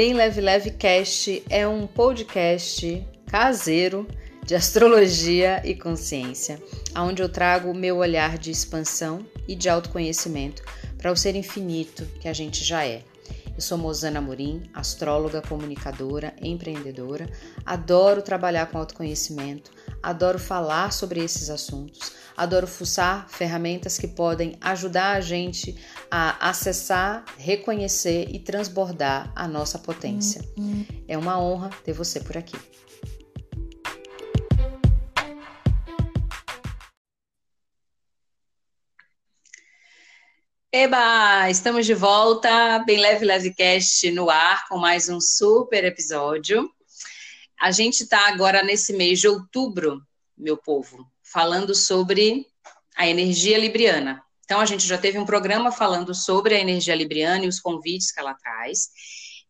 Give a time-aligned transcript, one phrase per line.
[0.00, 4.08] Bem Leve Leve Cast é um podcast caseiro
[4.46, 6.58] de astrologia e consciência,
[6.96, 10.62] onde eu trago o meu olhar de expansão e de autoconhecimento
[10.96, 13.02] para o ser infinito que a gente já é.
[13.60, 17.28] Eu sou Mozana Morim, astróloga, comunicadora, empreendedora.
[17.66, 19.70] Adoro trabalhar com autoconhecimento,
[20.02, 25.76] adoro falar sobre esses assuntos, adoro fuçar ferramentas que podem ajudar a gente
[26.10, 30.42] a acessar, reconhecer e transbordar a nossa potência.
[31.06, 32.56] É uma honra ter você por aqui.
[40.72, 46.70] Eba, estamos de volta, bem leve Levecast no ar com mais um super episódio.
[47.60, 50.00] A gente está agora nesse mês de outubro,
[50.38, 52.46] meu povo, falando sobre
[52.96, 54.22] a energia libriana.
[54.44, 58.12] Então a gente já teve um programa falando sobre a energia libriana e os convites
[58.12, 58.90] que ela traz.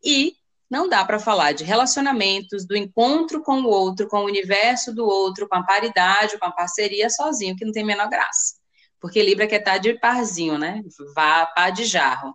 [0.02, 0.36] E
[0.70, 5.04] não dá para falar de relacionamentos, do encontro com o outro, com o universo do
[5.04, 8.59] outro, com a paridade, com a parceria sozinho, que não tem menor graça
[9.00, 10.82] porque Libra quer estar de parzinho, né?
[11.14, 12.34] Vá par de jarro.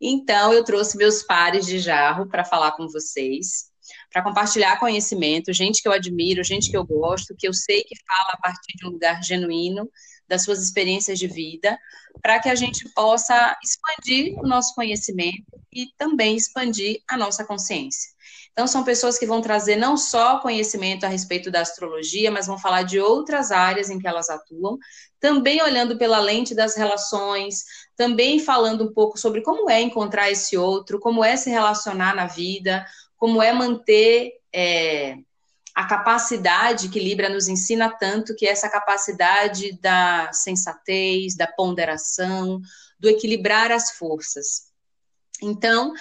[0.00, 3.70] Então, eu trouxe meus pares de jarro para falar com vocês,
[4.12, 7.96] para compartilhar conhecimento, gente que eu admiro, gente que eu gosto, que eu sei que
[8.06, 9.88] fala a partir de um lugar genuíno,
[10.26, 11.78] das suas experiências de vida,
[12.22, 18.13] para que a gente possa expandir o nosso conhecimento e também expandir a nossa consciência.
[18.54, 22.56] Então, são pessoas que vão trazer não só conhecimento a respeito da astrologia, mas vão
[22.56, 24.78] falar de outras áreas em que elas atuam,
[25.18, 27.64] também olhando pela lente das relações,
[27.96, 32.28] também falando um pouco sobre como é encontrar esse outro, como é se relacionar na
[32.28, 35.16] vida, como é manter é,
[35.74, 42.60] a capacidade que Libra nos ensina tanto, que é essa capacidade da sensatez, da ponderação,
[43.00, 44.68] do equilibrar as forças.
[45.42, 45.92] Então,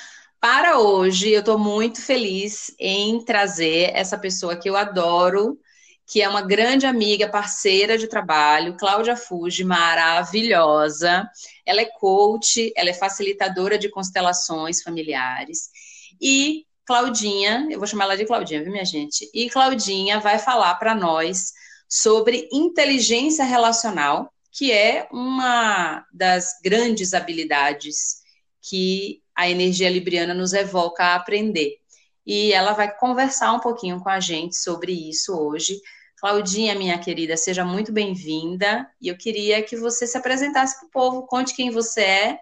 [0.44, 5.58] para hoje, eu estou muito feliz em trazer essa pessoa que eu adoro,
[6.06, 11.26] que é uma grande amiga, parceira de trabalho, Cláudia Fuji, maravilhosa.
[11.66, 15.70] Ela é coach, ela é facilitadora de constelações familiares.
[16.20, 19.32] E Claudinha, eu vou chamar ela de Claudinha, viu, minha gente?
[19.34, 21.54] E Claudinha vai falar para nós
[21.88, 28.22] sobre inteligência relacional, que é uma das grandes habilidades
[28.62, 31.78] que a energia libriana nos evoca a aprender.
[32.26, 35.80] E ela vai conversar um pouquinho com a gente sobre isso hoje.
[36.18, 38.90] Claudinha, minha querida, seja muito bem-vinda.
[39.02, 42.40] E eu queria que você se apresentasse para o povo, conte quem você é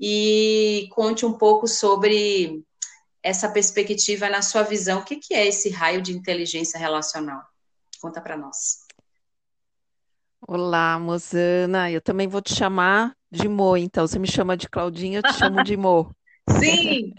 [0.00, 2.64] e conte um pouco sobre
[3.22, 5.00] essa perspectiva na sua visão.
[5.00, 7.42] O que, é esse raio de inteligência relacional?
[8.00, 8.86] Conta para nós.
[10.48, 11.90] Olá, Mozana.
[11.90, 14.06] Eu também vou te chamar de Mo, então.
[14.06, 16.10] Você me chama de Claudinha, eu te chamo de Mo.
[16.48, 17.12] Sim!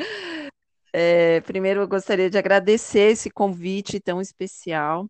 [0.93, 5.09] É, primeiro, eu gostaria de agradecer esse convite tão especial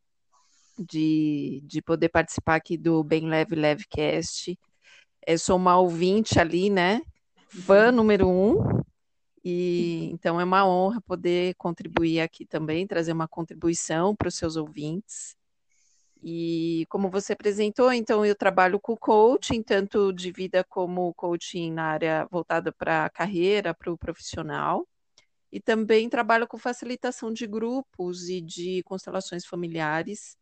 [0.78, 4.58] de, de poder participar aqui do Bem Leve Levecast.
[5.26, 7.02] Eu sou uma ouvinte ali, né?
[7.50, 8.82] Fã número um.
[9.44, 14.56] E então é uma honra poder contribuir aqui também, trazer uma contribuição para os seus
[14.56, 15.36] ouvintes.
[16.24, 21.86] E como você apresentou, então eu trabalho com coaching, tanto de vida como coaching na
[21.86, 24.88] área voltada para a carreira, para o profissional.
[25.52, 30.38] E também trabalho com facilitação de grupos e de constelações familiares.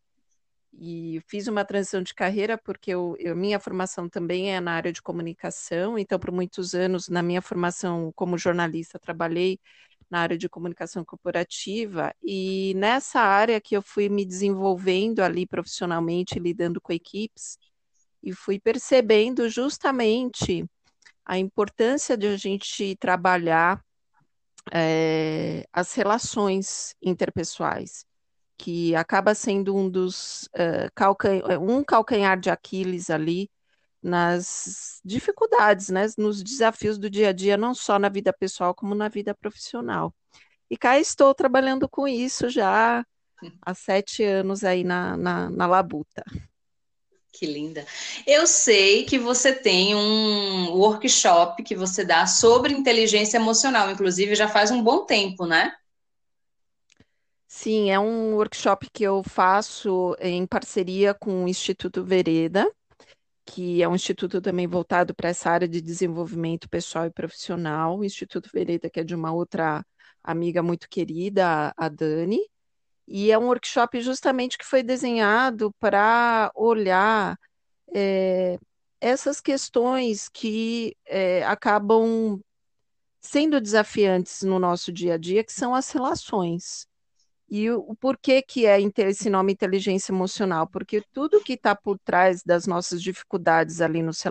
[0.73, 4.91] E fiz uma transição de carreira porque eu, eu, minha formação também é na área
[4.91, 9.59] de comunicação, então por muitos anos na minha formação como jornalista trabalhei
[10.09, 16.39] na área de comunicação corporativa, e nessa área que eu fui me desenvolvendo ali profissionalmente,
[16.39, 17.57] lidando com equipes,
[18.21, 20.65] e fui percebendo justamente
[21.25, 23.83] a importância de a gente trabalhar
[24.71, 28.05] é, as relações interpessoais,
[28.57, 33.49] que acaba sendo um dos uh, calcanhar, um calcanhar de Aquiles ali
[34.01, 38.95] nas dificuldades, né, nos desafios do dia a dia, não só na vida pessoal, como
[38.95, 40.13] na vida profissional.
[40.69, 43.06] E cá estou trabalhando com isso já
[43.62, 46.24] há sete anos aí na, na, na labuta.
[47.31, 47.85] Que linda.
[48.25, 54.47] Eu sei que você tem um workshop que você dá sobre inteligência emocional, inclusive já
[54.47, 55.74] faz um bom tempo, né?
[57.47, 62.69] Sim, é um workshop que eu faço em parceria com o Instituto Vereda
[63.50, 68.06] que é um instituto também voltado para essa área de desenvolvimento pessoal e profissional, o
[68.06, 69.84] Instituto Vereda, que é de uma outra
[70.24, 72.40] amiga muito querida, a Dani,
[73.07, 77.38] e é um workshop justamente que foi desenhado para olhar
[77.94, 78.60] é,
[79.01, 82.40] essas questões que é, acabam
[83.19, 86.88] sendo desafiantes no nosso dia a dia, que são as relações.
[87.51, 90.68] E o, porquê que é esse nome inteligência emocional?
[90.68, 94.22] Porque tudo que está por trás das nossas dificuldades ali nos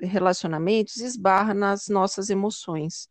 [0.00, 3.08] relacionamentos esbarra nas nossas emoções.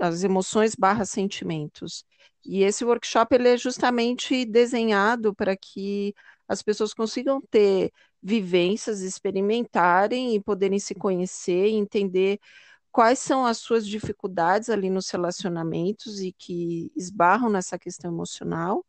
[0.00, 2.04] As emoções barra sentimentos.
[2.44, 6.14] E esse workshop ele é justamente desenhado para que
[6.46, 7.92] as pessoas consigam ter
[8.22, 12.38] vivências, experimentarem e poderem se conhecer e entender
[12.92, 18.84] quais são as suas dificuldades ali nos relacionamentos e que esbarram nessa questão emocional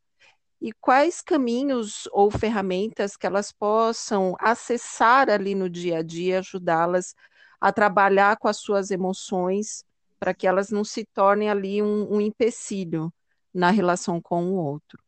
[0.62, 7.16] e quais caminhos ou ferramentas que elas possam acessar ali no dia a dia, ajudá-las
[7.60, 9.84] a trabalhar com as suas emoções
[10.20, 13.14] para que elas não se tornem ali um, um empecilho
[13.54, 15.03] na relação com o outro.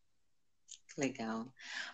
[0.98, 1.46] Legal.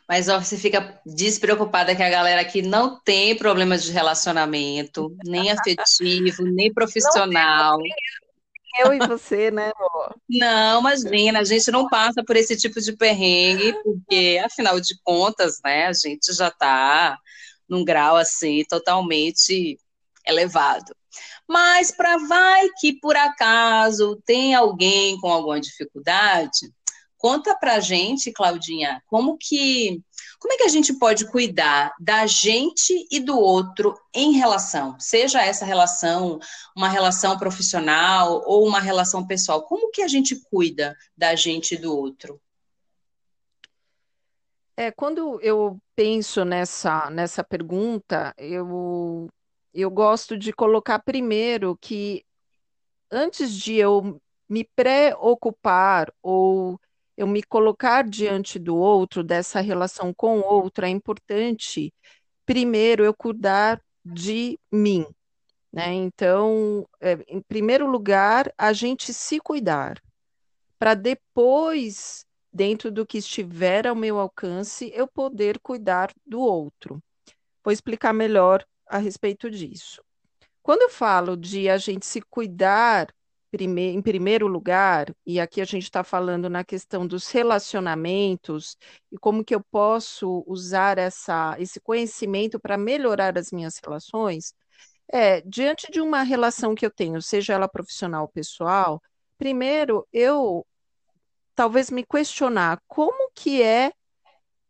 [0.07, 5.51] Mas ó, você fica despreocupada que a galera aqui não tem problemas de relacionamento, nem
[5.51, 7.79] afetivo, nem profissional.
[8.79, 10.15] Eu e você, né, amor?
[10.29, 15.59] Não, imagina, a gente não passa por esse tipo de perrengue, porque, afinal de contas,
[15.63, 17.17] né, a gente já está
[17.67, 19.77] num grau assim totalmente
[20.25, 20.95] elevado.
[21.47, 26.71] Mas para vai que por acaso tem alguém com alguma dificuldade,
[27.21, 30.01] Conta pra gente, Claudinha, como que
[30.39, 35.39] como é que a gente pode cuidar da gente e do outro em relação, seja
[35.39, 36.39] essa relação
[36.75, 39.61] uma relação profissional ou uma relação pessoal?
[39.61, 42.41] Como que a gente cuida da gente e do outro?
[44.75, 49.29] É, quando eu penso nessa, nessa pergunta, eu,
[49.71, 52.25] eu gosto de colocar primeiro que
[53.11, 54.19] antes de eu
[54.49, 56.79] me preocupar ou
[57.17, 61.93] eu me colocar diante do outro, dessa relação com o outro, é importante,
[62.45, 65.05] primeiro, eu cuidar de mim.
[65.71, 65.93] Né?
[65.93, 70.01] Então, é, em primeiro lugar, a gente se cuidar,
[70.77, 77.01] para depois, dentro do que estiver ao meu alcance, eu poder cuidar do outro.
[77.63, 80.03] Vou explicar melhor a respeito disso.
[80.61, 83.07] Quando eu falo de a gente se cuidar
[83.51, 88.77] prime em primeiro lugar, e aqui a gente está falando na questão dos relacionamentos
[89.11, 94.53] e como que eu posso usar essa, esse conhecimento para melhorar as minhas relações,
[95.11, 99.01] é, diante de uma relação que eu tenho, seja ela profissional ou pessoal,
[99.37, 100.65] primeiro eu
[101.55, 103.91] talvez me questionar como que é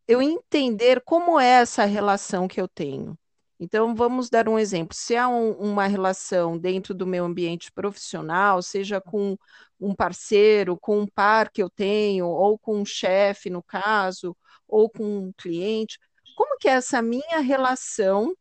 [0.08, 3.18] eu entender como é essa relação que eu tenho.
[3.64, 4.98] Então, vamos dar um exemplo.
[4.98, 9.38] Se há um, uma relação dentro do meu ambiente profissional, seja com
[9.80, 14.36] um parceiro, com um par que eu tenho, ou com um chefe, no caso,
[14.68, 16.00] ou com um cliente,
[16.36, 18.36] como que é essa minha relação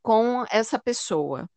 [0.00, 1.50] com essa pessoa?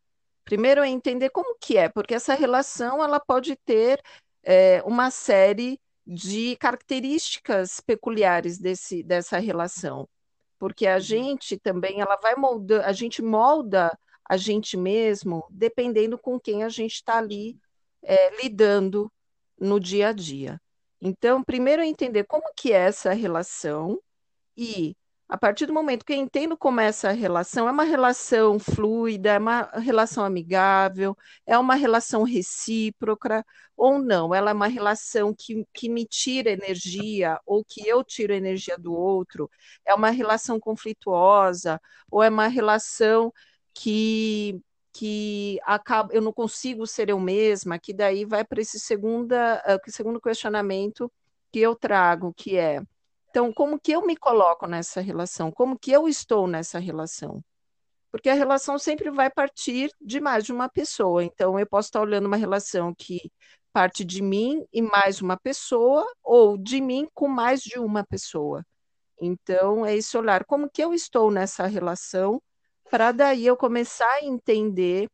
[0.43, 4.01] Primeiro é entender como que é, porque essa relação ela pode ter
[4.41, 10.09] é, uma série de características peculiares desse, dessa relação
[10.63, 10.99] porque a uhum.
[11.01, 13.91] gente também ela vai moldar, a gente molda
[14.23, 17.59] a gente mesmo dependendo com quem a gente está ali
[18.01, 19.11] é, lidando
[19.59, 20.61] no dia a dia.
[21.01, 23.99] Então, primeiro é entender como que é essa relação
[24.55, 24.95] e
[25.27, 29.31] a partir do momento que eu entendo como é essa relação, é uma relação fluida,
[29.31, 33.45] é uma relação amigável, é uma relação recíproca
[33.75, 38.33] ou não, ela é uma relação que, que me tira energia ou que eu tiro
[38.33, 39.49] energia do outro,
[39.85, 41.81] é uma relação conflituosa
[42.11, 43.33] ou é uma relação
[43.73, 44.61] que
[44.95, 50.21] que acaba, eu não consigo ser eu mesma, que daí vai para esse segunda, segundo
[50.21, 51.11] questionamento
[51.51, 52.79] que eu trago, que é
[53.33, 55.51] então, como que eu me coloco nessa relação?
[55.51, 57.43] Como que eu estou nessa relação?
[58.11, 61.23] Porque a relação sempre vai partir de mais de uma pessoa.
[61.23, 63.31] Então, eu posso estar olhando uma relação que
[63.73, 68.63] parte de mim e mais uma pessoa, ou de mim com mais de uma pessoa.
[69.19, 72.39] Então, é esse olhar, como que eu estou nessa relação,
[72.91, 75.09] para daí eu começar a entender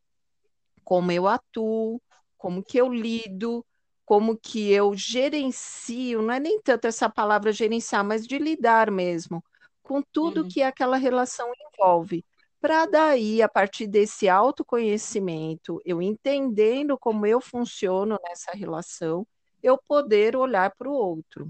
[0.83, 2.01] como eu atuo,
[2.37, 3.65] como que eu lido,
[4.09, 9.43] como que eu gerencio, não é nem tanto essa palavra gerenciar, mas de lidar mesmo
[9.83, 10.47] com tudo uhum.
[10.47, 12.25] que aquela relação envolve.
[12.59, 19.27] Para daí, a partir desse autoconhecimento, eu entendendo como eu funciono nessa relação,
[19.61, 21.47] eu poder olhar para o outro.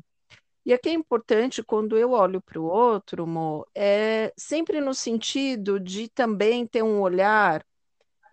[0.65, 5.79] E aqui é importante, quando eu olho para o outro, Mo, é sempre no sentido
[5.79, 7.63] de também ter um olhar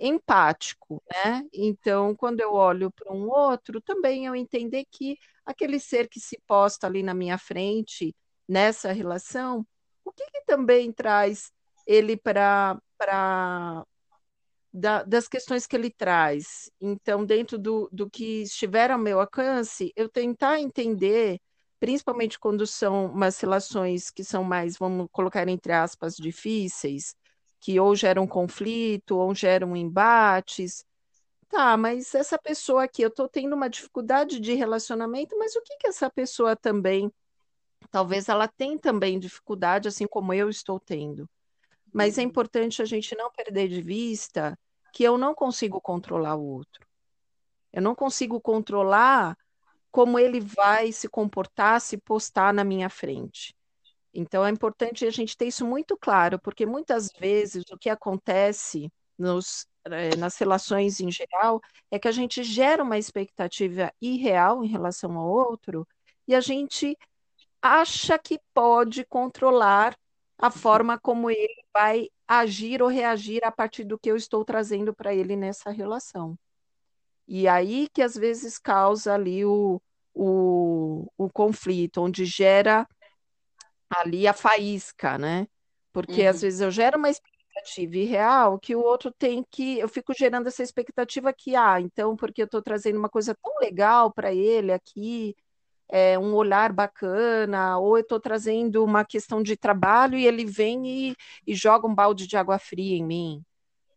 [0.00, 1.44] empático, né?
[1.52, 6.38] Então, quando eu olho para um outro, também eu entender que aquele ser que se
[6.46, 8.14] posta ali na minha frente,
[8.48, 9.66] nessa relação,
[10.04, 11.50] o que, que também traz
[11.86, 12.80] ele para
[14.72, 16.70] da, das questões que ele traz.
[16.80, 21.40] Então, dentro do, do que estiver ao meu alcance, eu tentar entender,
[21.80, 27.14] principalmente quando são umas relações que são mais, vamos colocar entre aspas, difíceis,
[27.66, 30.86] que ou geram conflito, ou geram embates.
[31.48, 35.76] Tá, mas essa pessoa aqui, eu estou tendo uma dificuldade de relacionamento, mas o que
[35.78, 37.12] que essa pessoa também,
[37.90, 41.28] talvez ela tenha também dificuldade, assim como eu estou tendo.
[41.92, 42.28] Mas é uhum.
[42.28, 44.56] importante a gente não perder de vista
[44.92, 46.86] que eu não consigo controlar o outro.
[47.72, 49.36] Eu não consigo controlar
[49.90, 53.55] como ele vai se comportar, se postar na minha frente.
[54.16, 58.90] Então é importante a gente ter isso muito claro, porque muitas vezes o que acontece
[59.18, 64.68] nos, eh, nas relações em geral é que a gente gera uma expectativa irreal em
[64.68, 65.86] relação ao outro
[66.26, 66.96] e a gente
[67.60, 69.94] acha que pode controlar
[70.38, 74.94] a forma como ele vai agir ou reagir a partir do que eu estou trazendo
[74.94, 76.38] para ele nessa relação.
[77.28, 79.80] E aí que às vezes causa ali o,
[80.14, 82.86] o, o conflito, onde gera
[83.90, 85.46] ali a faísca, né?
[85.92, 86.28] Porque uhum.
[86.28, 89.78] às vezes eu gero uma expectativa irreal que o outro tem que.
[89.78, 93.58] Eu fico gerando essa expectativa que, ah, então, porque eu estou trazendo uma coisa tão
[93.60, 95.34] legal para ele aqui,
[95.88, 100.86] é, um olhar bacana, ou eu estou trazendo uma questão de trabalho e ele vem
[100.86, 101.16] e,
[101.46, 103.44] e, joga um balde de água fria em mim.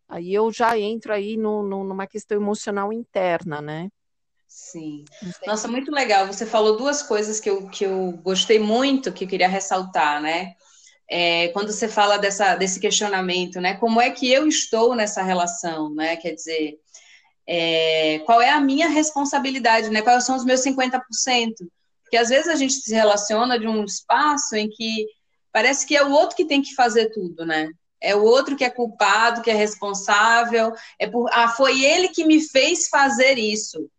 [0.08, 3.90] Aí eu já entro aí no, no, numa questão emocional interna, né?
[4.50, 5.06] Sim.
[5.46, 6.26] Nossa, muito legal.
[6.26, 10.56] Você falou duas coisas que eu, que eu gostei muito, que eu queria ressaltar, né?
[11.08, 13.76] É, quando você fala dessa, desse questionamento, né?
[13.76, 16.16] Como é que eu estou nessa relação, né?
[16.18, 16.80] Quer dizer,
[17.48, 20.02] é, qual é a minha responsabilidade, né?
[20.02, 21.00] Quais são os meus 50%?
[22.04, 25.06] Porque às vezes a gente se relaciona de um espaço em que
[25.52, 27.70] parece que é o outro que tem que fazer tudo, né?
[28.02, 30.74] É o outro que é culpado, que é responsável.
[30.98, 33.90] É por, ah, foi ele que me fez fazer isso.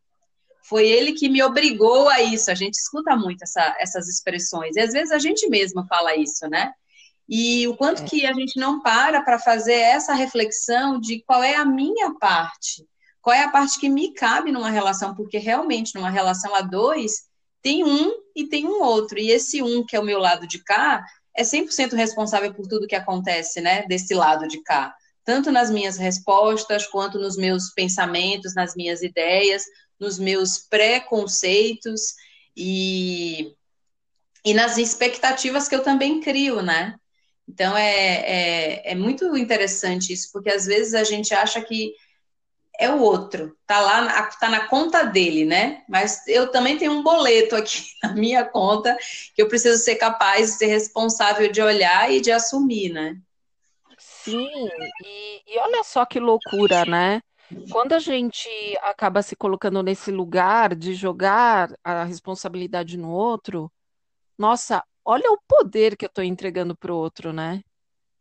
[0.63, 2.51] Foi ele que me obrigou a isso.
[2.51, 4.77] A gente escuta muito essa, essas expressões.
[4.77, 6.73] E às vezes a gente mesma fala isso, né?
[7.29, 8.05] E o quanto é.
[8.05, 12.85] que a gente não para para fazer essa reflexão de qual é a minha parte,
[13.23, 17.31] qual é a parte que me cabe numa relação, porque realmente numa relação a dois,
[17.63, 19.19] tem um e tem um outro.
[19.19, 21.05] E esse um, que é o meu lado de cá,
[21.37, 24.93] é 100% responsável por tudo que acontece, né, desse lado de cá.
[25.25, 29.63] Tanto nas minhas respostas, quanto nos meus pensamentos, nas minhas ideias,
[30.01, 32.15] nos meus preconceitos
[32.57, 33.55] e,
[34.45, 36.95] e nas expectativas que eu também crio, né?
[37.47, 38.15] Então é,
[38.85, 41.95] é, é muito interessante isso, porque às vezes a gente acha que
[42.79, 45.85] é o outro, tá lá, tá na conta dele, né?
[45.87, 48.97] Mas eu também tenho um boleto aqui na minha conta
[49.35, 53.17] que eu preciso ser capaz de ser responsável de olhar e de assumir, né?
[53.99, 54.69] Sim,
[55.05, 57.21] e, e olha só que loucura, né?
[57.71, 58.49] Quando a gente
[58.83, 63.71] acaba se colocando nesse lugar de jogar a responsabilidade no outro,
[64.39, 67.63] nossa, olha o poder que eu estou entregando para o outro, né?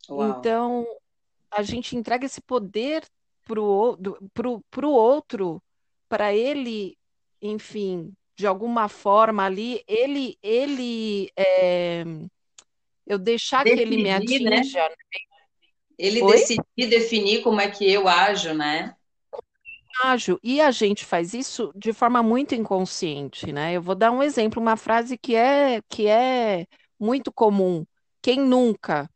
[0.08, 0.38] Uau.
[0.38, 0.86] Então,
[1.50, 3.04] a gente entrega esse poder
[3.46, 3.98] pro,
[4.34, 5.62] pro, pro outro,
[6.08, 6.96] para ele,
[7.40, 12.04] enfim, de alguma forma ali, ele, ele é,
[13.06, 14.88] eu deixar decidir, que ele me atinja.
[14.88, 14.96] Né?
[15.98, 16.32] Ele Oi?
[16.32, 18.96] decidir definir como é que eu ajo, né?
[20.42, 23.74] E a gente faz isso de forma muito inconsciente, né?
[23.74, 26.66] Eu vou dar um exemplo, uma frase que é que é
[26.98, 27.84] muito comum.
[28.22, 29.08] Quem nunca?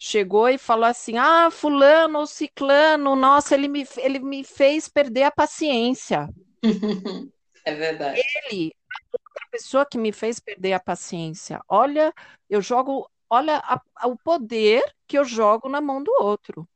[0.00, 5.24] chegou e falou assim: Ah, fulano ou ciclano, nossa, ele me, ele me fez perder
[5.24, 6.28] a paciência.
[7.62, 8.22] É verdade.
[8.50, 11.60] Ele, a outra pessoa que me fez perder a paciência.
[11.68, 12.10] Olha,
[12.48, 16.66] eu jogo, olha a, a, o poder que eu jogo na mão do outro.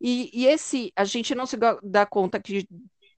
[0.00, 2.66] E, e esse, a gente não se dá conta que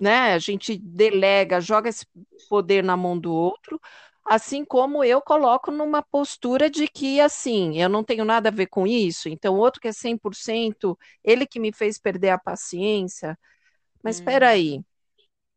[0.01, 2.05] né, a gente delega, joga esse
[2.49, 3.81] poder na mão do outro,
[4.25, 8.67] Assim como eu coloco numa postura de que, assim, eu não tenho nada a ver
[8.67, 13.37] com isso, então outro que é 100%, ele que me fez perder a paciência.
[14.03, 14.51] Mas espera hum.
[14.51, 14.81] aí,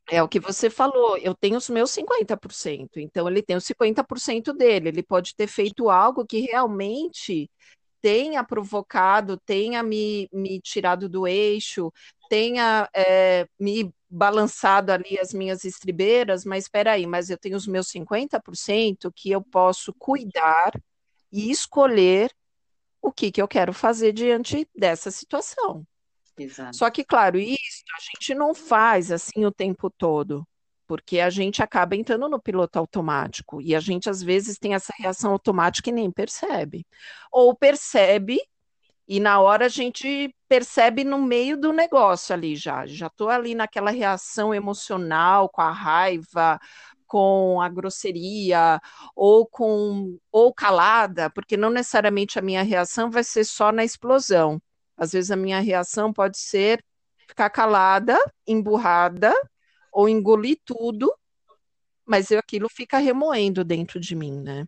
[0.10, 4.54] é o que você falou, eu tenho os meus 50%, então ele tem os 50%
[4.54, 7.50] dele, ele pode ter feito algo que realmente
[8.06, 11.92] tenha provocado, tenha me, me tirado do eixo,
[12.30, 17.66] tenha é, me balançado ali as minhas estribeiras, mas espera aí, mas eu tenho os
[17.66, 20.80] meus 50% que eu posso cuidar
[21.32, 22.32] e escolher
[23.02, 25.84] o que, que eu quero fazer diante dessa situação.
[26.38, 26.78] Exato.
[26.78, 30.48] Só que, claro, isso a gente não faz assim o tempo todo,
[30.88, 34.94] porque a gente acaba entrando no piloto automático e a gente às vezes tem essa
[34.98, 36.86] reação automática e nem percebe.
[37.32, 38.40] Ou percebe
[39.08, 42.86] E na hora a gente percebe no meio do negócio ali já.
[42.88, 46.60] Já estou ali naquela reação emocional, com a raiva,
[47.08, 48.80] com a grosseria,
[49.16, 54.60] ou com ou calada, porque não necessariamente a minha reação vai ser só na explosão.
[54.98, 56.84] Às vezes a minha reação pode ser
[57.28, 59.34] ficar calada, emburrada,
[59.96, 61.10] ou engolir tudo,
[62.06, 64.68] mas eu, aquilo fica remoendo dentro de mim, né?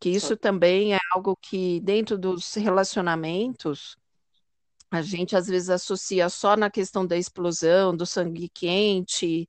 [0.00, 3.98] Que isso também é algo que, dentro dos relacionamentos,
[4.90, 9.46] a gente às vezes associa só na questão da explosão, do sangue quente,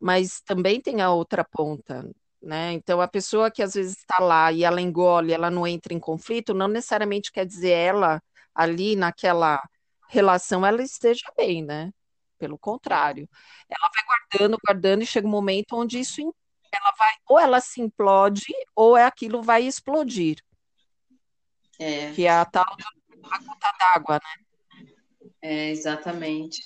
[0.00, 2.04] mas também tem a outra ponta,
[2.42, 2.72] né?
[2.72, 6.00] Então, a pessoa que às vezes está lá e ela engole, ela não entra em
[6.00, 8.20] conflito, não necessariamente quer dizer ela
[8.52, 9.62] ali naquela
[10.08, 11.92] relação ela esteja bem, né?
[12.42, 13.30] Pelo contrário,
[13.70, 16.20] ela vai guardando, guardando e chega um momento onde isso
[16.72, 20.42] ela vai, ou ela se implode, ou é aquilo vai explodir.
[21.78, 22.10] É.
[22.10, 24.90] Que é a tal da gota d'água, né?
[25.40, 26.60] É, exatamente.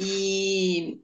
[0.00, 1.00] E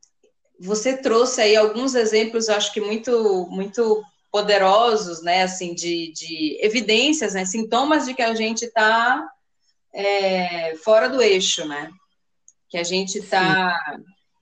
[0.58, 4.02] você trouxe aí alguns exemplos, acho que muito, muito
[4.32, 9.24] poderosos, né, assim, de, de evidências, né, sintomas de que a gente está
[9.92, 11.88] é, fora do eixo, né,
[12.74, 13.72] que a gente está,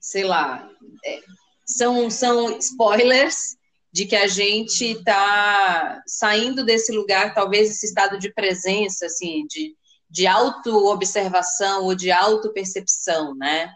[0.01, 0.67] sei lá,
[1.05, 1.19] é,
[1.63, 3.55] são, são spoilers
[3.91, 9.75] de que a gente está saindo desse lugar, talvez esse estado de presença, assim, de,
[10.09, 13.71] de auto-observação ou de auto-percepção, né?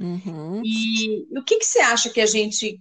[0.00, 0.62] Uhum.
[0.64, 2.80] E, e o que, que você acha que a gente,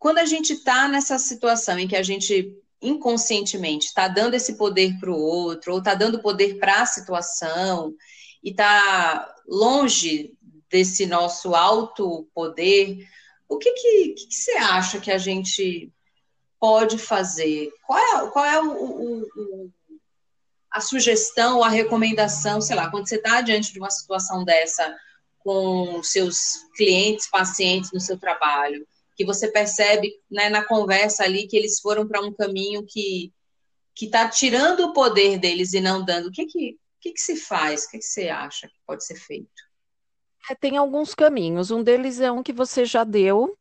[0.00, 2.52] quando a gente está nessa situação em que a gente
[2.82, 7.94] inconscientemente está dando esse poder para o outro, ou está dando poder para a situação,
[8.46, 10.32] e está longe
[10.70, 13.04] desse nosso alto poder,
[13.48, 15.92] o que, que, que, você acha que a gente
[16.60, 17.72] pode fazer?
[17.84, 19.72] Qual é, qual é o, o, o,
[20.70, 24.96] a sugestão, a recomendação, sei lá, quando você está diante de uma situação dessa
[25.40, 28.86] com seus clientes, pacientes no seu trabalho,
[29.16, 33.32] que você percebe né, na conversa ali que eles foram para um caminho que
[33.92, 36.28] que está tirando o poder deles e não dando.
[36.28, 37.84] O que que, que, que se faz?
[37.84, 39.50] O que, que você acha que pode ser feito?
[40.50, 41.70] É, tem alguns caminhos.
[41.70, 43.56] Um deles é um que você já deu,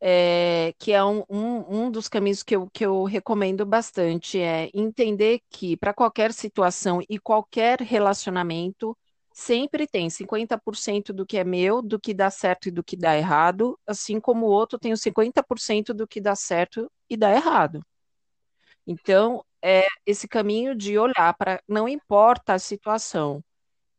[0.00, 4.70] é, que é um, um, um, dos caminhos que eu, que eu recomendo bastante, é
[4.74, 8.96] entender que para qualquer situação e qualquer relacionamento,
[9.32, 13.16] sempre tem 50% do que é meu, do que dá certo e do que dá
[13.16, 17.84] errado, assim como o outro tem os 50% do que dá certo e dá errado.
[18.86, 23.42] Então, é esse caminho de olhar para, não importa a situação,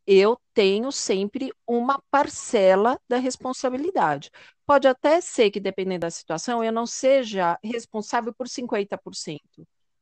[0.06, 4.30] eu tenho sempre uma parcela da responsabilidade.
[4.64, 9.38] Pode até ser que, dependendo da situação, eu não seja responsável por 50%,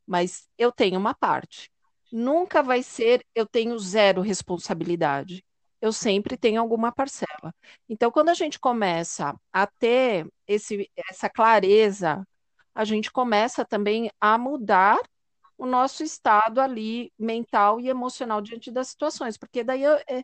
[0.07, 1.69] mas eu tenho uma parte.
[2.13, 5.45] Nunca vai ser eu tenho zero responsabilidade.
[5.81, 7.53] Eu sempre tenho alguma parcela.
[7.89, 12.25] Então, quando a gente começa a ter esse, essa clareza,
[12.73, 14.99] a gente começa também a mudar
[15.59, 20.23] o nosso estado ali mental e emocional diante das situações, porque daí eu, é,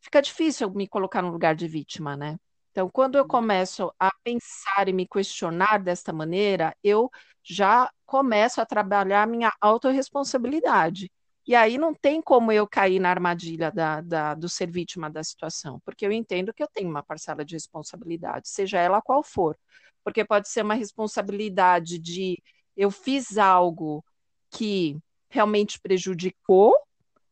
[0.00, 2.38] fica difícil me colocar no lugar de vítima, né?
[2.72, 7.10] Então, quando eu começo a pensar e me questionar desta maneira, eu
[7.42, 11.10] já começo a trabalhar minha autorresponsabilidade.
[11.46, 15.22] E aí não tem como eu cair na armadilha da, da, do ser vítima da
[15.24, 19.58] situação, porque eu entendo que eu tenho uma parcela de responsabilidade, seja ela qual for.
[20.04, 22.40] Porque pode ser uma responsabilidade de
[22.76, 24.04] eu fiz algo
[24.52, 26.76] que realmente prejudicou,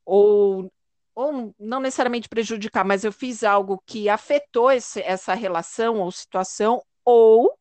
[0.04, 0.72] ou,
[1.14, 6.82] ou não necessariamente prejudicar, mas eu fiz algo que afetou esse, essa relação ou situação,
[7.04, 7.56] ou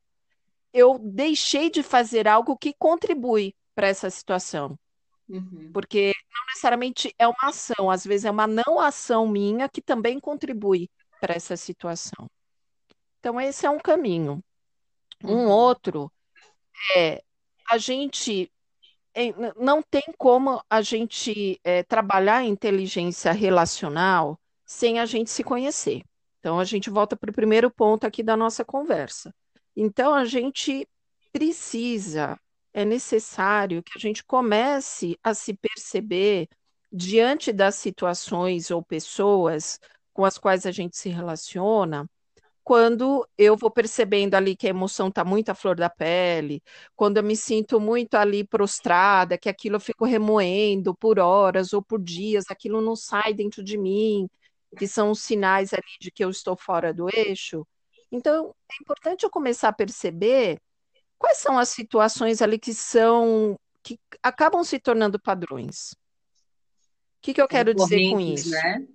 [0.74, 4.80] eu deixei de fazer algo que contribui para essa situação.
[5.28, 5.72] Uhum.
[5.74, 10.19] Porque não necessariamente é uma ação, às vezes é uma não ação minha que também
[10.19, 12.28] contribui para essa situação.
[13.19, 14.41] Então, esse é um caminho.
[15.24, 15.50] Um uhum.
[15.50, 16.12] outro
[16.95, 17.22] é
[17.69, 18.50] a gente
[19.58, 26.04] não tem como a gente é, trabalhar a inteligência relacional sem a gente se conhecer.
[26.39, 29.34] Então, a gente volta para o primeiro ponto aqui da nossa conversa.
[29.76, 30.88] Então, a gente
[31.32, 32.39] precisa,
[32.74, 36.48] é necessário que a gente comece a se perceber
[36.91, 39.80] diante das situações ou pessoas
[40.13, 42.10] com as quais a gente se relaciona,
[42.69, 46.62] quando eu vou percebendo ali que a emoção está muito à flor da pele,
[46.95, 51.82] quando eu me sinto muito ali prostrada, que aquilo eu fico remoendo por horas ou
[51.82, 54.29] por dias, aquilo não sai dentro de mim,
[54.77, 57.65] que são os sinais ali de que eu estou fora do eixo.
[58.12, 60.60] Então, é importante eu começar a perceber
[61.17, 65.95] quais são as situações ali que são que acabam se tornando padrões.
[67.19, 68.51] que, que eu quero dizer com isso?
[68.51, 68.88] Né?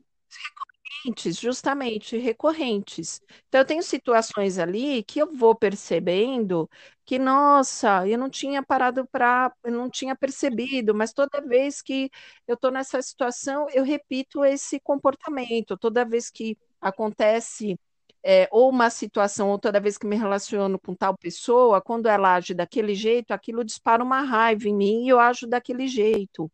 [1.05, 3.21] Recorrentes, justamente recorrentes.
[3.49, 6.69] Então, eu tenho situações ali que eu vou percebendo
[7.05, 12.11] que, nossa, eu não tinha parado para, eu não tinha percebido, mas toda vez que
[12.47, 15.77] eu estou nessa situação, eu repito esse comportamento.
[15.77, 17.79] Toda vez que acontece
[18.23, 22.35] é, ou uma situação, ou toda vez que me relaciono com tal pessoa, quando ela
[22.37, 26.51] age daquele jeito, aquilo dispara uma raiva em mim e eu ajo daquele jeito.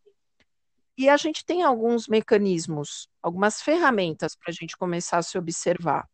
[1.01, 6.07] E a gente tem alguns mecanismos, algumas ferramentas para a gente começar a se observar.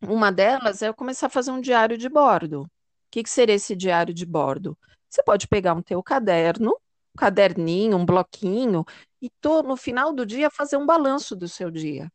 [0.00, 2.62] Uma delas é eu começar a fazer um diário de bordo.
[2.62, 2.68] O
[3.10, 4.78] que, que seria esse diário de bordo?
[5.10, 8.84] Você pode pegar um teu caderno, um caderninho, um bloquinho,
[9.20, 12.08] e tô, no final do dia fazer um balanço do seu dia.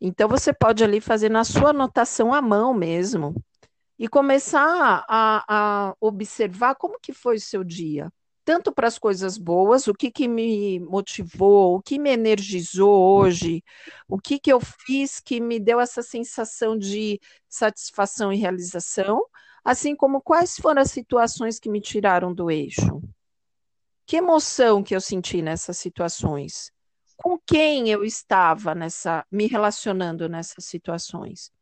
[0.00, 3.32] Então você pode ali fazer na sua anotação à mão mesmo
[3.96, 8.12] e começar a, a observar como que foi o seu dia
[8.44, 13.62] tanto para as coisas boas, o que, que me motivou, o que me energizou hoje,
[14.08, 19.24] o que, que eu fiz que me deu essa sensação de satisfação e realização,
[19.64, 23.00] assim como quais foram as situações que me tiraram do eixo.
[24.04, 26.72] Que emoção que eu senti nessas situações?
[27.16, 31.52] Com quem eu estava nessa, me relacionando nessas situações?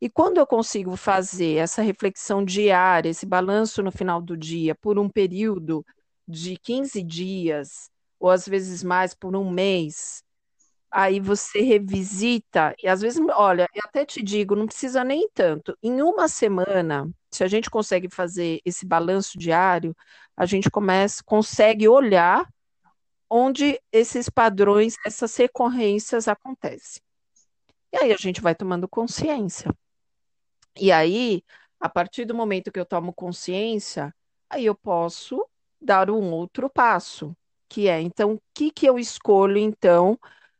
[0.00, 4.98] E quando eu consigo fazer essa reflexão diária, esse balanço no final do dia, por
[4.98, 5.84] um período
[6.26, 10.22] de 15 dias, ou às vezes mais por um mês,
[10.90, 15.76] aí você revisita, e às vezes, olha, eu até te digo, não precisa nem tanto.
[15.82, 19.94] Em uma semana, se a gente consegue fazer esse balanço diário,
[20.36, 22.48] a gente começa, consegue olhar
[23.28, 27.02] onde esses padrões, essas recorrências acontecem.
[27.92, 29.74] E aí a gente vai tomando consciência.
[30.78, 31.42] E aí,
[31.80, 34.14] a partir do momento que eu tomo consciência,
[34.48, 35.44] aí eu posso
[35.80, 37.36] dar um outro passo,
[37.68, 40.18] que é, então, o que, que eu escolho, então,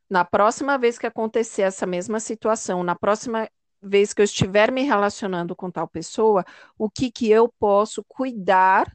[0.08, 3.48] na próxima vez que acontecer essa mesma situação, na próxima
[3.82, 6.44] vez que eu estiver me relacionando com tal pessoa,
[6.78, 8.92] o que, que eu posso cuidar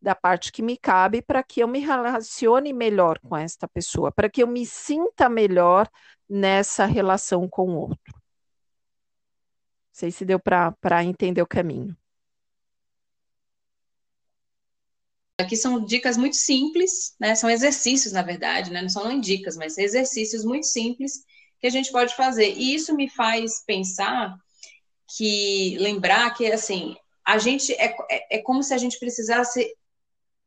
[0.00, 4.28] da parte que me cabe para que eu me relacione melhor com esta pessoa, para
[4.28, 5.88] que eu me sinta melhor
[6.28, 8.12] nessa relação com o outro.
[8.14, 8.20] Não
[9.92, 11.96] sei se deu para entender o caminho.
[15.42, 17.34] Aqui são dicas muito simples, né?
[17.34, 18.80] São exercícios, na verdade, né?
[18.82, 21.24] Não são nem dicas, mas exercícios muito simples
[21.60, 22.54] que a gente pode fazer.
[22.56, 24.34] E isso me faz pensar
[25.16, 29.70] que lembrar que assim a gente é, é, é como se a gente precisasse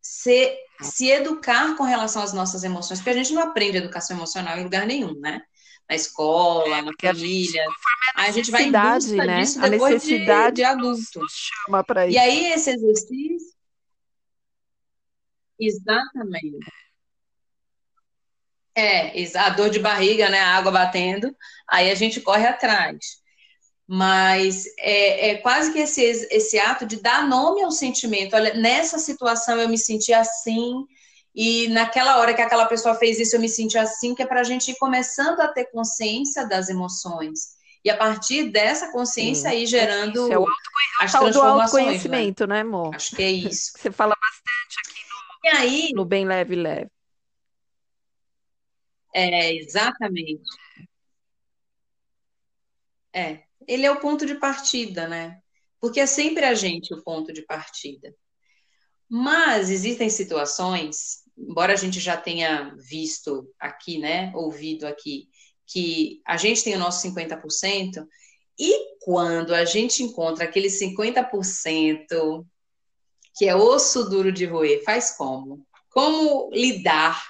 [0.02, 4.58] se, se educar com relação às nossas emoções, porque a gente não aprende educação emocional
[4.58, 5.42] em lugar nenhum, né?
[5.90, 7.64] Na escola, na família.
[8.16, 9.42] A gente, a gente vai em busca né?
[9.42, 11.22] disso depois a necessidade de, de adulto.
[11.30, 12.16] Chama isso.
[12.16, 13.55] E aí esse exercício
[15.60, 16.60] Exatamente.
[18.78, 20.40] É, a dor de barriga, né?
[20.40, 21.34] A água batendo,
[21.68, 23.24] aí a gente corre atrás.
[23.88, 28.36] Mas é, é quase que esse, esse ato de dar nome ao sentimento.
[28.36, 30.86] Olha, nessa situação eu me senti assim,
[31.34, 34.42] e naquela hora que aquela pessoa fez isso, eu me senti assim, que é para
[34.42, 37.56] a gente ir começando a ter consciência das emoções.
[37.84, 40.48] E a partir dessa consciência Sim, aí gerando é o
[41.00, 41.34] as transformações.
[41.34, 41.52] Do né?
[41.52, 42.56] autoconhecimento, né?
[42.56, 42.96] né, amor?
[42.96, 43.74] Acho que é isso.
[43.78, 45.05] Você fala bastante aqui
[45.46, 45.92] e aí.
[45.94, 46.90] No bem leve, leve.
[49.14, 50.44] É, exatamente.
[53.14, 55.40] É, ele é o ponto de partida, né?
[55.80, 58.14] Porque é sempre a gente o ponto de partida.
[59.08, 65.30] Mas existem situações, embora a gente já tenha visto aqui, né, ouvido aqui,
[65.68, 68.06] que a gente tem o nosso 50%,
[68.60, 72.46] e quando a gente encontra aquele 50%
[73.36, 75.66] que é osso duro de roer, faz como?
[75.90, 77.22] Como lidar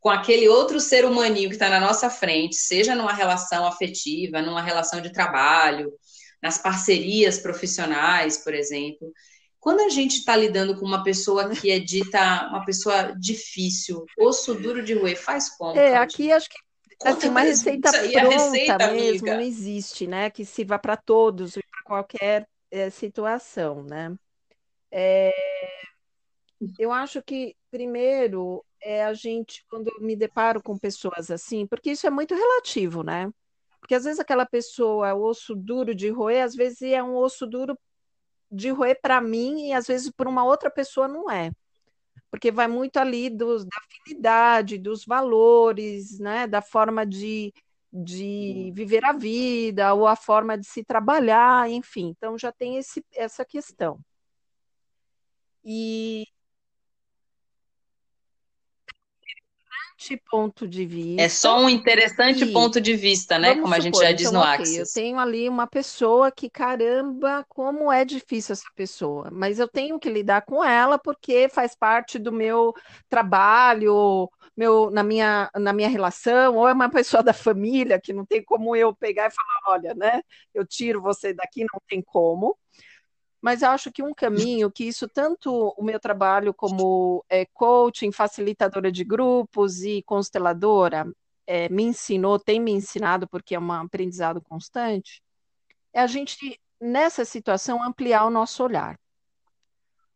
[0.00, 4.62] com aquele outro ser humaninho que está na nossa frente, seja numa relação afetiva, numa
[4.62, 5.92] relação de trabalho,
[6.42, 9.12] nas parcerias profissionais, por exemplo.
[9.58, 14.54] Quando a gente está lidando com uma pessoa que é dita uma pessoa difícil, osso
[14.54, 15.76] duro de roer, faz como?
[15.76, 16.56] É, aqui acho que
[17.04, 19.34] assim, uma receita pronta receita, mesmo amiga.
[19.34, 20.30] não existe, né?
[20.30, 24.14] Que sirva para todos e para qualquer é, situação, né?
[24.98, 25.30] É,
[26.78, 31.90] eu acho que, primeiro, é a gente, quando eu me deparo com pessoas assim, porque
[31.90, 33.30] isso é muito relativo, né?
[33.78, 37.46] Porque às vezes aquela pessoa é osso duro de roer, às vezes é um osso
[37.46, 37.78] duro
[38.50, 41.50] de roer para mim e às vezes por uma outra pessoa não é.
[42.30, 46.46] Porque vai muito ali dos, da afinidade, dos valores, né?
[46.46, 47.52] Da forma de,
[47.92, 52.14] de viver a vida, ou a forma de se trabalhar, enfim.
[52.16, 54.00] Então já tem esse, essa questão.
[55.68, 56.24] E
[60.06, 61.22] interessante ponto de vista.
[61.22, 63.54] É só um interessante e, ponto de vista, né?
[63.54, 64.78] Como supor, a gente já diz então, no okay, Axis.
[64.78, 69.98] Eu tenho ali uma pessoa que, caramba, como é difícil essa pessoa, mas eu tenho
[69.98, 72.72] que lidar com ela porque faz parte do meu
[73.08, 78.24] trabalho, meu, na, minha, na minha relação, ou é uma pessoa da família que não
[78.24, 80.20] tem como eu pegar e falar, olha, né?
[80.54, 82.56] Eu tiro você daqui, não tem como.
[83.40, 88.90] Mas acho que um caminho que isso, tanto o meu trabalho como é, coaching, facilitadora
[88.90, 91.06] de grupos e consteladora,
[91.46, 95.22] é, me ensinou, tem me ensinado, porque é um aprendizado constante,
[95.92, 98.98] é a gente, nessa situação, ampliar o nosso olhar.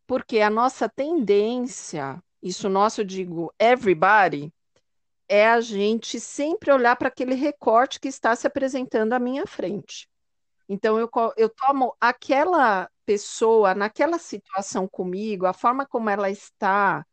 [0.06, 4.52] Porque a nossa tendência, isso nosso, eu digo, everybody,
[5.28, 10.09] é a gente sempre olhar para aquele recorte que está se apresentando à minha frente.
[10.72, 17.04] Então, eu, eu tomo aquela pessoa, naquela situação comigo, a forma como ela está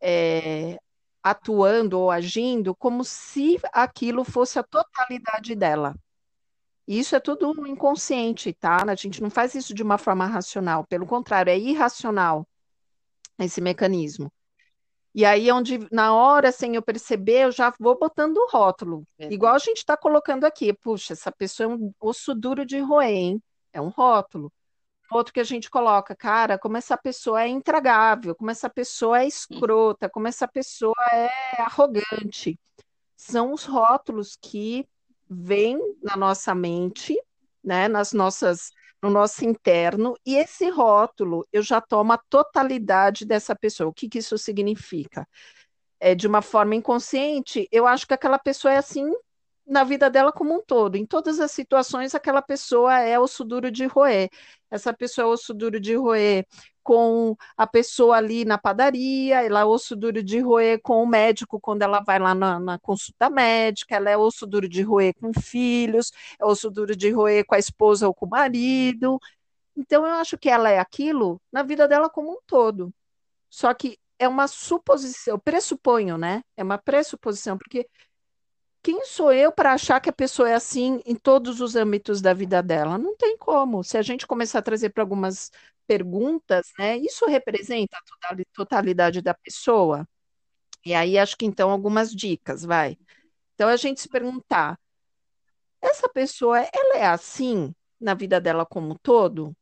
[0.00, 0.76] é,
[1.22, 5.94] atuando ou agindo, como se aquilo fosse a totalidade dela.
[6.84, 8.78] Isso é tudo inconsciente, tá?
[8.84, 12.44] A gente não faz isso de uma forma racional, pelo contrário, é irracional
[13.38, 14.32] esse mecanismo.
[15.16, 19.02] E aí, onde na hora, sem eu perceber, eu já vou botando o rótulo.
[19.18, 19.32] É.
[19.32, 20.74] Igual a gente está colocando aqui.
[20.74, 23.42] Puxa, essa pessoa é um osso duro de roer, hein?
[23.72, 24.52] É um rótulo.
[25.10, 29.26] Outro que a gente coloca, cara, como essa pessoa é intragável, como essa pessoa é
[29.26, 32.60] escrota, como essa pessoa é arrogante.
[33.16, 34.86] São os rótulos que
[35.30, 37.18] vêm na nossa mente,
[37.64, 38.70] né, nas nossas
[39.06, 43.88] no nosso interno, e esse rótulo eu já tomo a totalidade dessa pessoa.
[43.88, 45.26] O que, que isso significa?
[46.00, 49.10] É, de uma forma inconsciente, eu acho que aquela pessoa é assim
[49.66, 50.96] na vida dela como um todo.
[50.96, 54.28] Em todas as situações, aquela pessoa é osso duro de roer.
[54.70, 56.46] Essa pessoa é osso duro de roer
[56.82, 61.58] com a pessoa ali na padaria, ela é osso duro de roer com o médico
[61.60, 65.32] quando ela vai lá na, na, consulta médica, ela é osso duro de roer com
[65.34, 69.18] filhos, é osso duro de roer com a esposa ou com o marido.
[69.76, 72.94] Então, eu acho que ela é aquilo na vida dela como um todo.
[73.50, 76.42] Só que é uma suposição, pressuponho, né?
[76.56, 77.88] É uma pressuposição, porque
[78.86, 82.32] quem sou eu para achar que a pessoa é assim em todos os âmbitos da
[82.32, 82.96] vida dela?
[82.96, 83.82] Não tem como.
[83.82, 85.50] Se a gente começar a trazer para algumas
[85.88, 90.06] perguntas, né, isso representa a totalidade da pessoa?
[90.84, 92.96] E aí acho que então algumas dicas, vai.
[93.54, 94.78] Então a gente se perguntar,
[95.82, 99.52] essa pessoa, ela é assim na vida dela como um todo?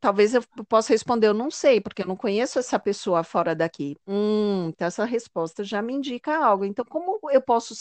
[0.00, 3.96] Talvez eu possa responder, eu não sei, porque eu não conheço essa pessoa fora daqui.
[4.06, 6.64] Hum, então essa resposta já me indica algo.
[6.64, 7.74] Então, como eu posso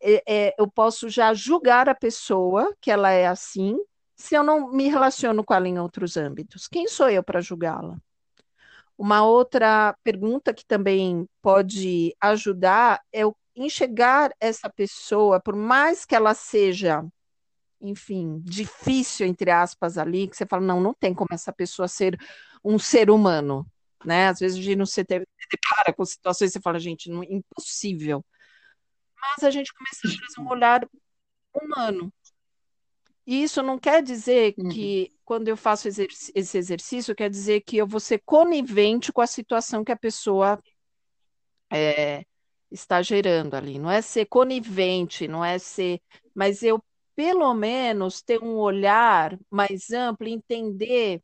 [0.00, 3.78] é, é, eu posso já julgar a pessoa que ela é assim,
[4.14, 6.68] se eu não me relaciono com ela em outros âmbitos?
[6.68, 7.96] Quem sou eu para julgá-la?
[8.98, 13.22] Uma outra pergunta que também pode ajudar é
[13.56, 17.04] enxergar essa pessoa, por mais que ela seja
[17.80, 22.18] enfim, difícil, entre aspas, ali, que você fala, não, não tem como essa pessoa ser
[22.64, 23.66] um ser humano,
[24.04, 24.28] né?
[24.28, 28.24] Às vezes a gente não se depara com situações você fala, gente, não, impossível.
[29.20, 30.88] Mas a gente começa a trazer um olhar
[31.54, 32.12] humano.
[33.26, 34.70] E isso não quer dizer uhum.
[34.70, 39.26] que, quando eu faço esse exercício, quer dizer que eu vou ser conivente com a
[39.26, 40.58] situação que a pessoa
[41.70, 42.24] é,
[42.70, 43.78] está gerando ali.
[43.78, 46.00] Não é ser conivente, não é ser.
[46.34, 46.82] Mas eu
[47.18, 51.20] pelo menos ter um olhar mais amplo, entender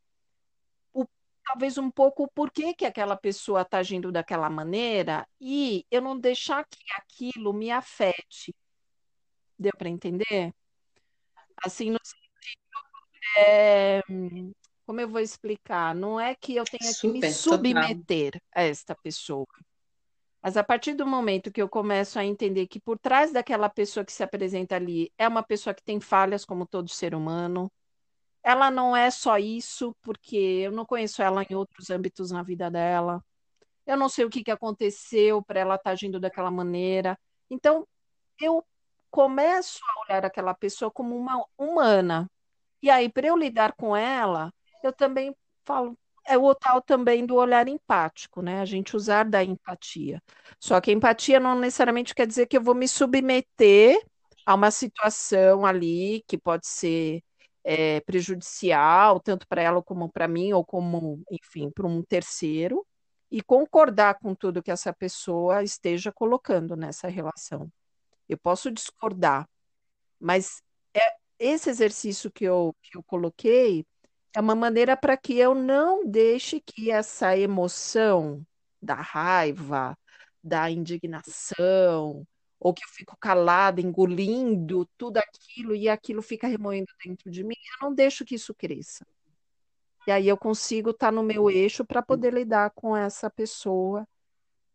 [0.92, 1.06] o,
[1.44, 6.18] talvez um pouco o porquê que aquela pessoa está agindo daquela maneira e eu não
[6.18, 8.52] deixar que aquilo me afete.
[9.56, 10.52] Deu para entender?
[11.64, 12.60] Assim, no sentido,
[13.38, 14.02] é,
[14.84, 15.94] como eu vou explicar?
[15.94, 18.48] Não é que eu tenha Super, que me submeter total.
[18.52, 19.46] a esta pessoa.
[20.44, 24.04] Mas a partir do momento que eu começo a entender que por trás daquela pessoa
[24.04, 27.72] que se apresenta ali é uma pessoa que tem falhas, como todo ser humano,
[28.42, 32.70] ela não é só isso, porque eu não conheço ela em outros âmbitos na vida
[32.70, 33.24] dela.
[33.86, 37.18] Eu não sei o que, que aconteceu para ela estar tá agindo daquela maneira.
[37.50, 37.88] Então,
[38.40, 38.62] eu
[39.10, 42.30] começo a olhar aquela pessoa como uma humana.
[42.82, 44.52] E aí, para eu lidar com ela,
[44.82, 48.60] eu também falo, é o tal também do olhar empático, né?
[48.60, 50.22] A gente usar da empatia.
[50.58, 53.98] Só que empatia não necessariamente quer dizer que eu vou me submeter
[54.46, 57.22] a uma situação ali que pode ser
[57.64, 62.86] é, prejudicial, tanto para ela como para mim, ou como, enfim, para um terceiro,
[63.30, 67.70] e concordar com tudo que essa pessoa esteja colocando nessa relação.
[68.28, 69.48] Eu posso discordar,
[70.20, 70.62] mas
[70.94, 71.00] é
[71.38, 73.84] esse exercício que eu, que eu coloquei
[74.34, 78.44] é uma maneira para que eu não deixe que essa emoção
[78.82, 79.96] da raiva,
[80.42, 82.26] da indignação,
[82.58, 87.56] ou que eu fico calada, engolindo tudo aquilo e aquilo fica remoendo dentro de mim,
[87.80, 89.06] eu não deixo que isso cresça.
[90.06, 94.06] E aí eu consigo estar tá no meu eixo para poder lidar com essa pessoa,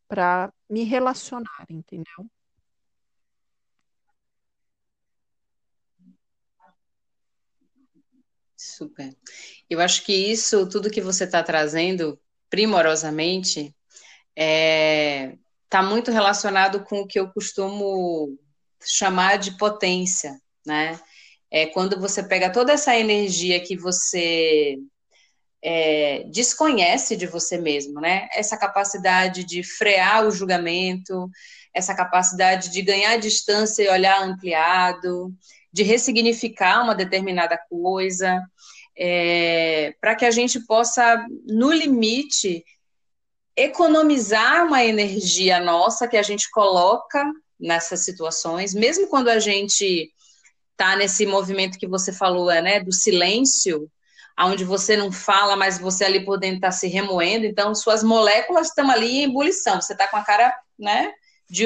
[0.08, 2.26] para me relacionar, entendeu?
[8.60, 9.16] Super.
[9.70, 12.20] Eu acho que isso, tudo que você está trazendo,
[12.50, 13.74] primorosamente,
[14.36, 18.38] é, está muito relacionado com o que eu costumo
[18.84, 21.00] chamar de potência, né?
[21.50, 24.78] É quando você pega toda essa energia que você
[25.64, 28.28] é, desconhece de você mesmo, né?
[28.34, 31.30] Essa capacidade de frear o julgamento,
[31.74, 35.34] essa capacidade de ganhar distância e olhar ampliado,
[35.72, 38.42] de ressignificar uma determinada coisa,
[38.98, 42.64] é, para que a gente possa, no limite,
[43.56, 47.24] economizar uma energia nossa que a gente coloca
[47.60, 50.12] nessas situações, mesmo quando a gente
[50.72, 53.92] está nesse movimento que você falou, é, né, do silêncio,
[54.40, 58.68] onde você não fala, mas você ali por dentro está se remoendo, então suas moléculas
[58.68, 61.12] estão ali em ebulição, você está com a cara, né,
[61.50, 61.66] de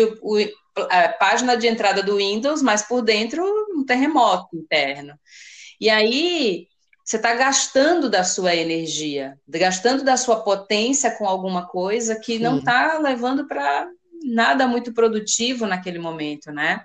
[1.20, 3.44] página de entrada do Windows, mas por dentro
[3.76, 5.14] um terremoto interno.
[5.80, 6.68] E aí
[7.04, 12.60] você está gastando da sua energia, gastando da sua potência com alguma coisa que não
[12.60, 13.88] está levando para
[14.24, 16.84] nada muito produtivo naquele momento, né?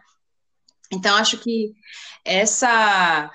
[0.91, 1.73] Então, acho que
[2.25, 3.31] essa,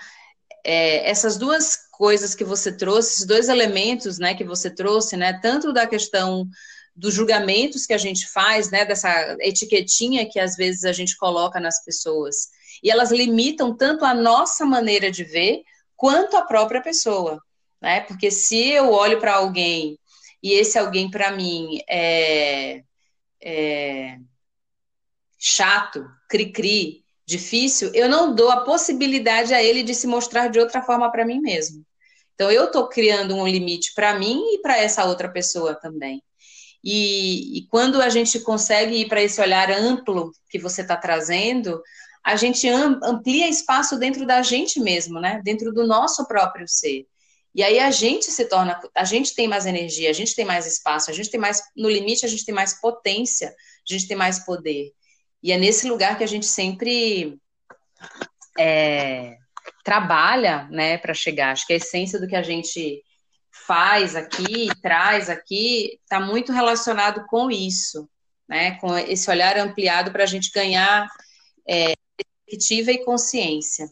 [0.64, 5.40] é, essas duas coisas que você trouxe, esses dois elementos né, que você trouxe, né,
[5.42, 6.48] tanto da questão
[6.96, 11.60] dos julgamentos que a gente faz, né, dessa etiquetinha que às vezes a gente coloca
[11.60, 12.50] nas pessoas,
[12.84, 15.64] e elas limitam tanto a nossa maneira de ver,
[15.96, 17.42] quanto a própria pessoa,
[17.82, 18.02] né?
[18.02, 19.98] Porque se eu olho para alguém
[20.42, 22.84] e esse alguém para mim é,
[23.42, 24.18] é
[25.40, 30.82] chato, cri-cri, difícil, eu não dou a possibilidade a ele de se mostrar de outra
[30.82, 31.86] forma para mim mesmo.
[32.36, 36.22] Então eu estou criando um limite para mim e para essa outra pessoa também.
[36.84, 41.82] E, e, quando a gente consegue ir para esse olhar amplo que você está trazendo,
[42.24, 45.42] a gente amplia espaço dentro da gente mesmo, né?
[45.44, 47.06] Dentro do nosso próprio ser.
[47.56, 50.66] E aí a gente se torna, a gente tem mais energia, a gente tem mais
[50.66, 54.18] espaço, a gente tem mais, no limite, a gente tem mais potência, a gente tem
[54.18, 54.92] mais poder.
[55.42, 57.38] E é nesse lugar que a gente sempre
[58.58, 59.38] é,
[59.84, 61.52] trabalha, né, para chegar.
[61.52, 63.04] Acho que a essência do que a gente
[63.66, 68.10] faz aqui, traz aqui, está muito relacionado com isso,
[68.48, 71.08] né, com esse olhar ampliado para a gente ganhar
[71.68, 73.90] é, perspectiva e consciência.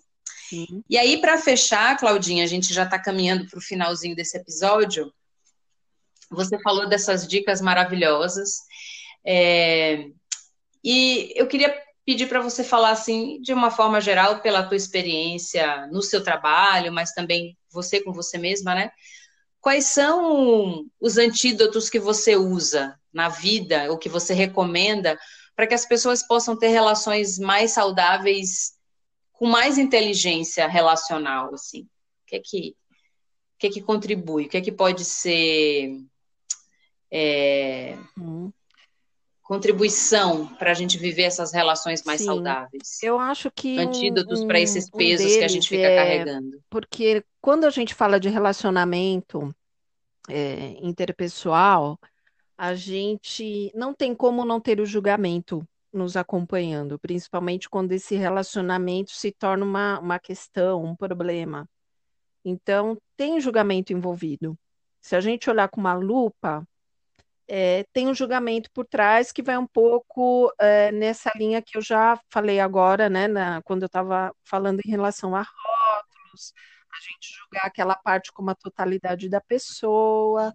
[0.49, 0.83] Sim.
[0.89, 5.13] E aí, para fechar, Claudinha, a gente já está caminhando para o finalzinho desse episódio.
[6.29, 8.57] Você falou dessas dicas maravilhosas.
[9.25, 10.07] É,
[10.83, 11.73] e eu queria
[12.05, 16.91] pedir para você falar assim, de uma forma geral, pela tua experiência no seu trabalho,
[16.91, 18.91] mas também você com você mesma, né?
[19.61, 25.17] Quais são os antídotos que você usa na vida, ou que você recomenda
[25.55, 28.73] para que as pessoas possam ter relações mais saudáveis,
[29.31, 31.81] com mais inteligência relacional, assim?
[31.81, 34.45] O que é que, o que, é que contribui?
[34.45, 35.95] O que é que pode ser
[37.11, 37.97] é.
[39.51, 43.03] Contribuição para a gente viver essas relações mais Sim, saudáveis?
[43.03, 46.63] Eu acho que antídotos um, para esses pesos um que a gente fica é, carregando.
[46.69, 49.53] Porque quando a gente fala de relacionamento
[50.29, 51.99] é, interpessoal,
[52.57, 59.11] a gente não tem como não ter o julgamento nos acompanhando, principalmente quando esse relacionamento
[59.11, 61.67] se torna uma, uma questão, um problema.
[62.45, 64.57] Então, tem julgamento envolvido.
[65.01, 66.65] Se a gente olhar com uma lupa,
[67.53, 71.81] é, tem um julgamento por trás que vai um pouco é, nessa linha que eu
[71.81, 76.53] já falei agora, né, na, quando eu estava falando em relação a rótulos,
[76.89, 80.53] a gente julgar aquela parte como a totalidade da pessoa,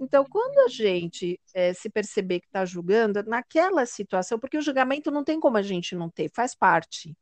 [0.00, 5.12] então, quando a gente é, se perceber que está julgando, naquela situação, porque o julgamento
[5.12, 7.16] não tem como a gente não ter, faz parte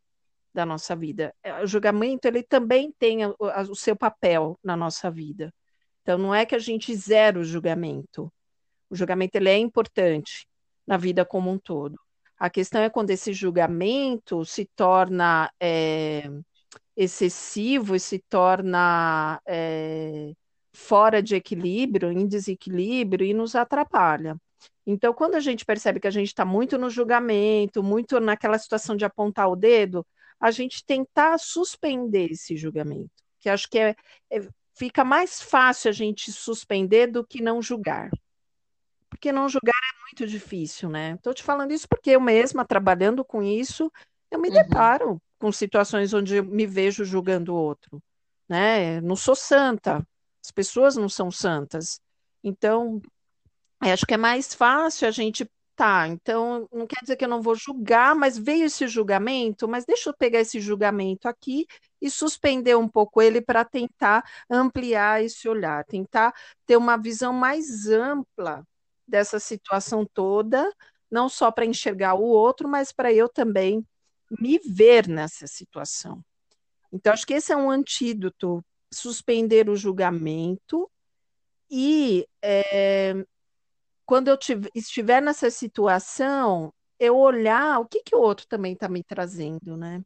[0.55, 1.35] da nossa vida.
[1.63, 3.35] O julgamento, ele também tem a,
[3.69, 5.53] o seu papel na nossa vida.
[6.01, 8.33] Então, não é que a gente zera o julgamento.
[8.91, 10.47] O julgamento, ele é importante
[10.87, 11.99] na vida como um todo.
[12.39, 16.29] A questão é quando esse julgamento se torna é,
[16.97, 20.33] excessivo e se torna é,
[20.73, 24.37] fora de equilíbrio, em desequilíbrio e nos atrapalha.
[24.87, 28.97] Então, quando a gente percebe que a gente está muito no julgamento, muito naquela situação
[28.97, 30.05] de apontar o dedo,
[30.41, 33.95] a gente tentar suspender esse julgamento, que acho que é,
[34.31, 38.11] é fica mais fácil a gente suspender do que não julgar.
[39.11, 41.15] Porque não julgar é muito difícil, né?
[41.15, 43.93] Estou te falando isso porque eu mesma, trabalhando com isso,
[44.31, 44.55] eu me uhum.
[44.55, 48.01] deparo com situações onde eu me vejo julgando o outro,
[48.49, 49.01] né?
[49.01, 50.07] Não sou santa,
[50.43, 52.01] as pessoas não são santas.
[52.43, 53.03] Então,
[53.81, 55.47] acho que é mais fácil a gente
[55.81, 59.87] Tá, então não quer dizer que eu não vou julgar, mas veio esse julgamento, mas
[59.87, 61.67] deixa eu pegar esse julgamento aqui
[62.03, 66.35] e suspender um pouco ele para tentar ampliar esse olhar, tentar
[66.67, 68.63] ter uma visão mais ampla
[69.11, 70.73] dessa situação toda,
[71.11, 73.85] não só para enxergar o outro, mas para eu também
[74.31, 76.25] me ver nessa situação.
[76.93, 80.91] Então, acho que esse é um antídoto, suspender o julgamento
[81.71, 83.15] e é,
[84.05, 84.39] quando eu
[84.75, 90.03] estiver nessa situação, eu olhar o que, que o outro também está me trazendo, né?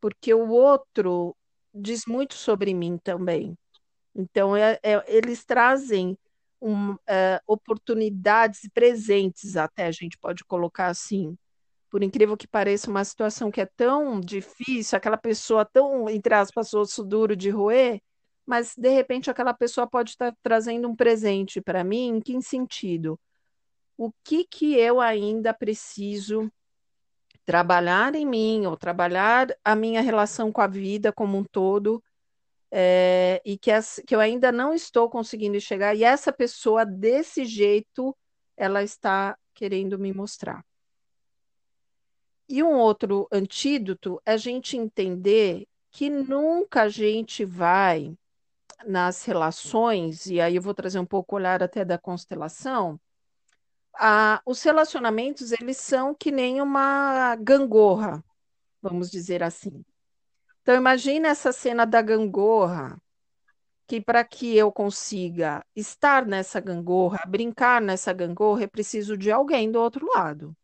[0.00, 1.34] Porque o outro
[1.72, 3.56] diz muito sobre mim também.
[4.14, 6.18] Então, é, é, eles trazem
[6.62, 11.36] um, é, oportunidades presentes, até a gente pode colocar assim.
[11.90, 16.72] Por incrível que pareça, uma situação que é tão difícil, aquela pessoa tão, entre aspas,
[16.72, 18.00] osso duro de roer,
[18.46, 23.18] mas de repente aquela pessoa pode estar trazendo um presente para mim, em que sentido?
[23.98, 26.50] O que que eu ainda preciso
[27.44, 32.02] trabalhar em mim, ou trabalhar a minha relação com a vida como um todo,
[32.74, 37.44] é, e que, as, que eu ainda não estou conseguindo chegar, e essa pessoa, desse
[37.44, 38.16] jeito,
[38.56, 40.64] ela está querendo me mostrar.
[42.48, 48.16] E um outro antídoto é a gente entender que nunca a gente vai
[48.86, 52.98] nas relações, e aí eu vou trazer um pouco o olhar até da constelação,
[53.94, 58.24] a, os relacionamentos eles são que nem uma gangorra,
[58.80, 59.84] vamos dizer assim.
[60.62, 62.96] Então imagine essa cena da gangorra,
[63.86, 69.70] que para que eu consiga estar nessa gangorra, brincar nessa gangorra, é preciso de alguém
[69.70, 70.56] do outro lado.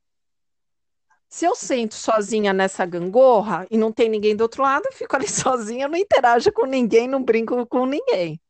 [1.28, 5.14] Se eu sento sozinha nessa gangorra e não tem ninguém do outro lado, eu fico
[5.16, 8.40] ali sozinha, não interajo com ninguém, não brinco com ninguém.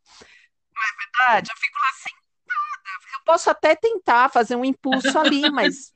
[0.74, 1.50] Não é verdade?
[1.50, 3.14] Eu fico lá sentada.
[3.14, 5.92] Eu posso até tentar fazer um impulso ali, mas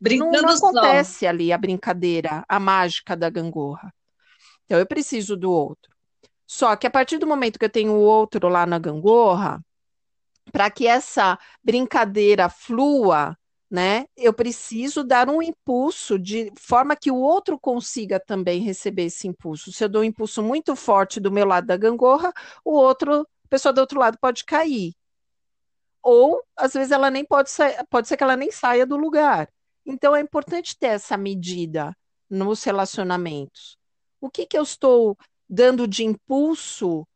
[0.00, 3.92] não, não acontece ali a brincadeira, a mágica da gangorra.
[4.66, 5.94] Então eu preciso do outro.
[6.46, 9.64] Só que a partir do momento que eu tenho o outro lá na gangorra,
[10.52, 13.36] para que essa brincadeira flua,
[13.70, 14.06] né?
[14.16, 19.72] Eu preciso dar um impulso de forma que o outro consiga também receber esse impulso.
[19.72, 22.32] Se eu dou um impulso muito forte do meu lado da gangorra,
[22.64, 24.94] o outro, a pessoa do outro lado pode cair.
[26.02, 29.48] Ou às vezes ela nem pode sair, pode ser que ela nem saia do lugar.
[29.84, 31.96] Então é importante ter essa medida
[32.30, 33.76] nos relacionamentos.
[34.20, 35.16] O que que eu estou
[35.48, 37.06] dando de impulso?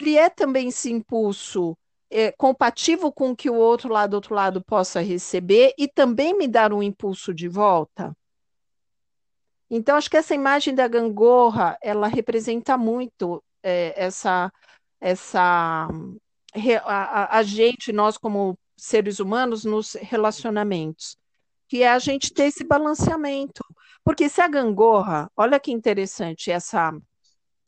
[0.00, 1.76] Ele é também esse impulso
[2.10, 6.46] é, compatível com o que o outro lado, outro lado possa receber e também me
[6.46, 8.16] dar um impulso de volta?
[9.68, 14.52] Então, acho que essa imagem da gangorra, ela representa muito é, essa,
[15.00, 15.88] essa
[16.84, 21.16] a, a, gente, nós como seres humanos, nos relacionamentos,
[21.68, 23.64] que é a gente ter esse balanceamento.
[24.06, 26.96] Porque se a gangorra, olha que interessante essa,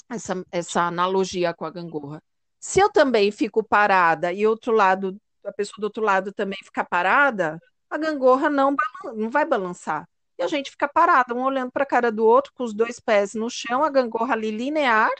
[0.08, 2.22] essa, essa analogia com a gangorra.
[2.60, 6.84] Se eu também fico parada e outro lado, a pessoa do outro lado também fica
[6.84, 7.58] parada,
[7.90, 8.76] a gangorra não,
[9.16, 10.08] não vai balançar.
[10.38, 13.00] E a gente fica parada, um olhando para a cara do outro, com os dois
[13.00, 15.10] pés no chão, a gangorra ali linear,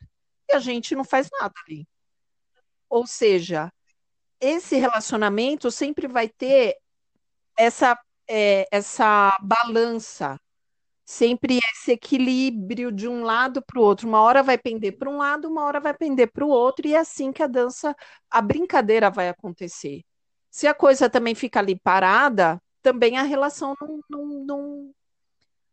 [0.48, 1.84] e a gente não faz nada ali.
[2.88, 3.72] Ou seja,
[4.40, 6.76] esse relacionamento sempre vai ter
[7.56, 7.98] essa,
[8.28, 10.38] é, essa balança
[11.08, 14.06] sempre esse equilíbrio de um lado para o outro.
[14.06, 16.94] Uma hora vai pender para um lado, uma hora vai pender para o outro, e
[16.94, 17.96] é assim que a dança,
[18.30, 20.02] a brincadeira vai acontecer.
[20.50, 24.94] Se a coisa também fica ali parada, também a relação não, não, não,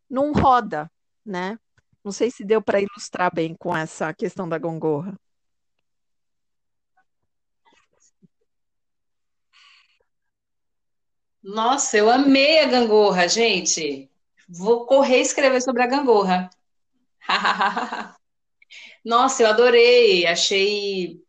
[0.10, 0.90] não roda,
[1.26, 1.60] né?
[2.04, 5.20] Não sei se deu para ilustrar bem com essa questão da gongorra.
[11.44, 14.10] Nossa, eu amei a gangorra, gente.
[14.48, 16.50] Vou correr escrever sobre a gangorra.
[19.04, 21.20] Nossa, eu adorei, achei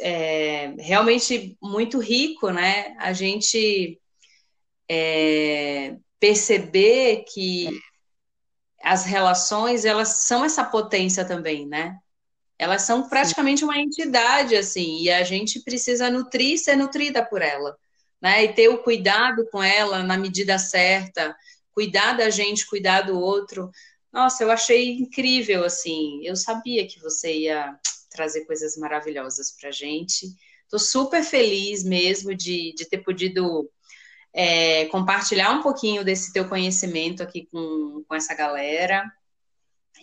[0.00, 2.96] é, realmente muito rico, né?
[2.98, 4.00] A gente
[4.88, 7.80] é, perceber que
[8.82, 11.98] as relações elas são essa potência também, né?
[12.58, 17.76] Elas são praticamente uma entidade assim, e a gente precisa nutrir, ser nutrida por ela,
[18.20, 18.44] né?
[18.44, 21.36] E ter o cuidado com ela na medida certa,
[21.76, 23.70] cuidar da gente, cuidar do outro.
[24.10, 26.24] Nossa, eu achei incrível, assim.
[26.24, 30.34] Eu sabia que você ia trazer coisas maravilhosas para gente.
[30.62, 33.70] Estou super feliz mesmo de, de ter podido
[34.32, 39.04] é, compartilhar um pouquinho desse teu conhecimento aqui com, com essa galera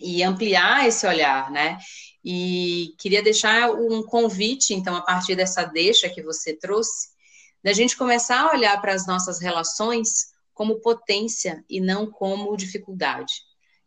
[0.00, 1.76] e ampliar esse olhar, né?
[2.24, 7.08] E queria deixar um convite, então, a partir dessa deixa que você trouxe,
[7.64, 13.32] da gente começar a olhar para as nossas relações como potência e não como dificuldade.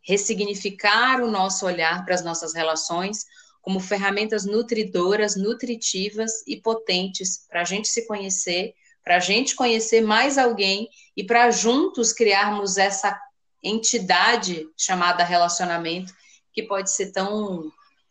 [0.02, 3.24] Ressignificar o nosso olhar para as nossas relações
[3.60, 10.00] como ferramentas nutridoras, nutritivas e potentes para a gente se conhecer, para a gente conhecer
[10.00, 13.18] mais alguém e para juntos criarmos essa
[13.62, 16.14] entidade chamada relacionamento
[16.52, 17.70] que pode ser tão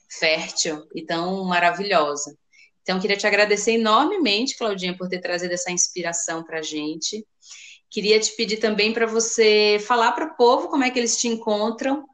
[0.10, 2.38] fértil e tão maravilhosa.
[2.82, 7.26] Então, queria te agradecer enormemente, Claudinha, por ter trazido essa inspiração para a gente.
[7.90, 11.28] Queria te pedir também para você falar para o povo como é que eles te
[11.28, 12.08] encontram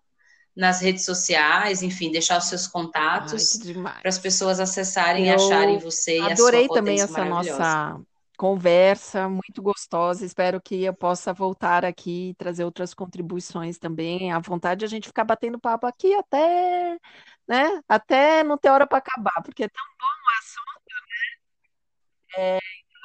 [0.56, 5.80] nas redes sociais, enfim, deixar os seus contatos para as pessoas acessarem Eu e acharem
[5.80, 6.20] você.
[6.20, 8.00] Adorei também essa nossa
[8.38, 10.26] conversa, muito gostosa.
[10.26, 14.32] Espero que eu possa voltar aqui e trazer outras contribuições também.
[14.32, 17.00] À vontade a gente ficar batendo papo aqui até
[17.48, 17.82] né?
[17.88, 22.44] Até não ter hora para acabar, porque é tão bom o assunto, né?
[22.44, 22.60] É,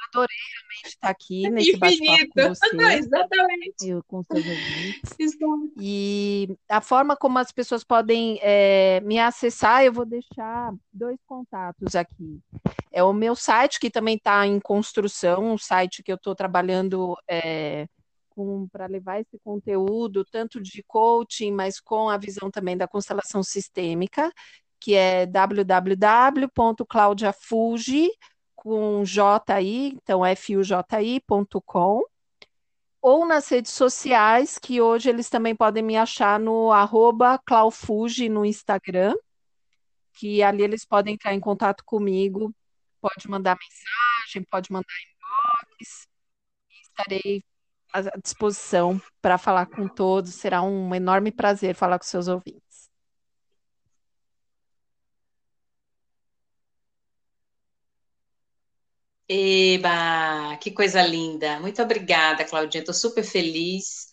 [0.09, 2.69] adorei realmente estar aqui nesse bate-papo com você.
[2.99, 3.87] Exatamente.
[3.87, 5.19] Eu, com seus ouvintes.
[5.81, 11.95] E a forma como as pessoas podem é, me acessar, eu vou deixar dois contatos
[11.95, 12.39] aqui.
[12.91, 17.15] É o meu site, que também está em construção, um site que eu estou trabalhando.
[17.29, 17.87] É,
[18.71, 24.31] para levar esse conteúdo, tanto de coaching, mas com a visão também da constelação sistêmica,
[24.79, 28.09] que é www.claudiafuji,
[28.61, 32.03] com J-I, então fuji.com,
[33.01, 38.45] ou nas redes sociais, que hoje eles também podem me achar no arroba claufuji no
[38.45, 39.15] Instagram,
[40.13, 42.53] que ali eles podem entrar em contato comigo,
[42.99, 46.07] pode mandar mensagem, pode mandar inbox,
[46.81, 47.43] estarei
[47.93, 50.35] à disposição para falar com todos.
[50.35, 52.68] Será um enorme prazer falar com seus ouvintes.
[59.29, 61.59] Eba, que coisa linda.
[61.59, 62.81] Muito obrigada, Claudinha.
[62.81, 64.07] Estou super feliz.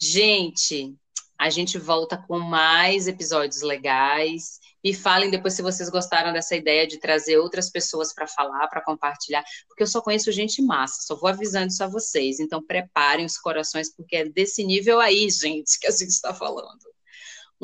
[0.00, 0.94] Gente,
[1.36, 4.60] a gente volta com mais episódios legais.
[4.84, 8.84] Me falem depois se vocês gostaram dessa ideia de trazer outras pessoas para falar, para
[8.84, 12.38] compartilhar, porque eu só conheço gente massa, só vou avisando isso a vocês.
[12.38, 16.93] Então preparem os corações, porque é desse nível aí, gente, que a gente está falando.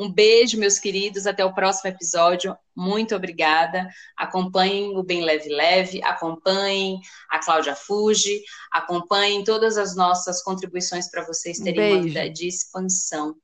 [0.01, 1.27] Um beijo, meus queridos.
[1.27, 2.57] Até o próximo episódio.
[2.75, 3.87] Muito obrigada.
[4.17, 6.99] Acompanhem o Bem Leve Leve, acompanhem
[7.29, 8.41] a Cláudia Fuji,
[8.71, 13.35] acompanhem todas as nossas contribuições para vocês terem uma vida de expansão